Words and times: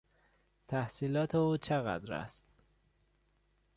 تحصیلات 0.67 1.35
او 1.35 1.57
چقدر 1.57 2.13
است؟ 2.13 2.45